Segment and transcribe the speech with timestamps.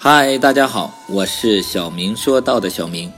[0.00, 3.12] 嗨，大家好，我是小明说道的小明。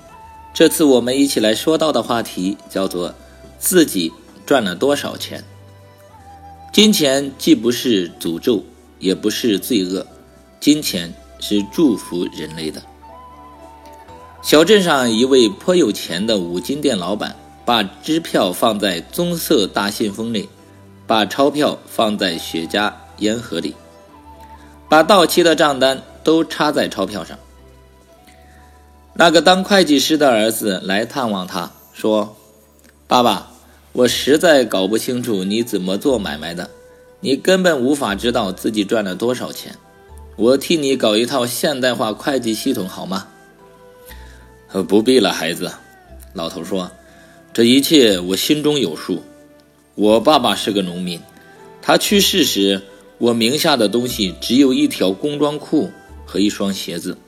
[0.54, 3.14] 这次我们一起来说到的话题叫做
[3.60, 4.10] “自己
[4.46, 5.44] 赚了多少钱”。
[6.72, 8.64] 金钱既不是诅咒，
[8.98, 10.06] 也不是罪恶，
[10.58, 12.80] 金钱是祝福人类的。
[14.40, 17.36] 小镇上一位颇有钱的五金店老板，
[17.66, 20.48] 把支票放在棕色大信封里，
[21.06, 23.74] 把钞票放在雪茄烟盒里，
[24.88, 26.02] 把到期的账单。
[26.30, 27.36] 都插在钞票上。
[29.14, 32.36] 那个当会计师的儿子来探望他，说
[33.08, 33.50] ：“爸爸，
[33.90, 36.70] 我实在搞不清楚你怎么做买卖的，
[37.18, 39.74] 你根本无法知道自己赚了多少钱。
[40.36, 43.26] 我替你搞一套现代化会计系统好吗
[44.86, 45.72] ？”“不必了，孩子。”
[46.32, 46.92] 老头说
[47.52, 49.24] ，“这一切我心中有数。
[49.96, 51.20] 我爸爸是个农民，
[51.82, 52.82] 他去世时，
[53.18, 55.90] 我名下的东西只有一条工装裤。”
[56.30, 57.18] 和一双鞋子。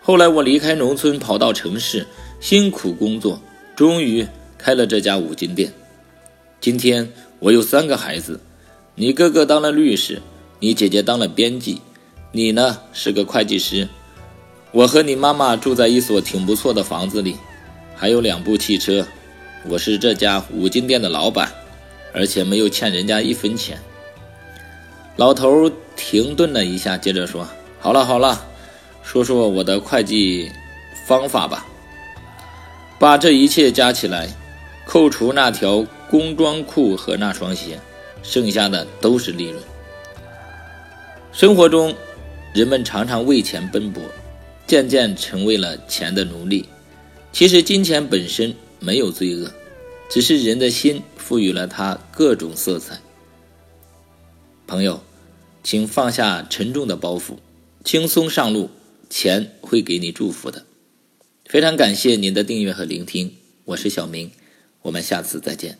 [0.00, 2.06] 后来我离开农村，跑到城市，
[2.38, 3.42] 辛苦工作，
[3.74, 4.24] 终于
[4.56, 5.72] 开了这家五金店。
[6.60, 8.38] 今天我有三个孩子，
[8.94, 10.22] 你哥哥当了律师，
[10.60, 11.82] 你姐姐当了编辑，
[12.30, 13.88] 你呢是个会计师。
[14.70, 17.34] 我和你妈妈住在一所挺不错的房子里，
[17.96, 19.04] 还有两部汽车。
[19.66, 21.52] 我是这家五金店的老板，
[22.14, 23.76] 而且没有欠人家一分钱。
[25.16, 27.44] 老头停顿了一下，接着说。
[27.80, 28.44] 好了好了，
[29.02, 30.50] 说说我的会计
[31.06, 31.66] 方法吧。
[32.98, 34.28] 把这一切加起来，
[34.84, 37.78] 扣除那条工装裤和那双鞋，
[38.22, 39.62] 剩下的都是利润。
[41.32, 41.94] 生活中，
[42.52, 44.02] 人们常常为钱奔波，
[44.66, 46.68] 渐渐成为了钱的奴隶。
[47.30, 49.48] 其实，金钱本身没有罪恶，
[50.10, 52.98] 只是人的心赋予了它各种色彩。
[54.66, 55.00] 朋友，
[55.62, 57.34] 请放下沉重的包袱。
[57.88, 58.68] 轻松上路，
[59.08, 60.66] 钱会给你祝福的。
[61.46, 63.32] 非常感谢您的订阅和聆听，
[63.64, 64.30] 我是小明，
[64.82, 65.78] 我们下次再见。